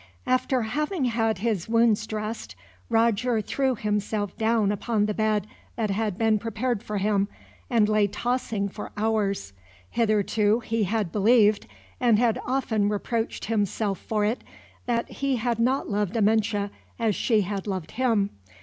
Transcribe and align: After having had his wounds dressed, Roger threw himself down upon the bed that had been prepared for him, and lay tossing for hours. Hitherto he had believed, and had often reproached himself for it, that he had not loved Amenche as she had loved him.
After 0.25 0.63
having 0.63 1.05
had 1.05 1.37
his 1.37 1.69
wounds 1.69 2.07
dressed, 2.07 2.55
Roger 2.89 3.39
threw 3.39 3.75
himself 3.75 4.35
down 4.35 4.71
upon 4.71 5.05
the 5.05 5.13
bed 5.13 5.45
that 5.75 5.91
had 5.91 6.17
been 6.17 6.39
prepared 6.39 6.81
for 6.81 6.97
him, 6.97 7.27
and 7.69 7.87
lay 7.87 8.07
tossing 8.07 8.67
for 8.67 8.91
hours. 8.97 9.53
Hitherto 9.91 10.61
he 10.61 10.85
had 10.85 11.11
believed, 11.11 11.67
and 11.99 12.17
had 12.17 12.41
often 12.47 12.89
reproached 12.89 13.45
himself 13.45 13.99
for 13.99 14.25
it, 14.25 14.43
that 14.87 15.07
he 15.07 15.35
had 15.35 15.59
not 15.59 15.87
loved 15.87 16.17
Amenche 16.17 16.71
as 16.97 17.13
she 17.15 17.41
had 17.41 17.67
loved 17.67 17.91
him. 17.91 18.31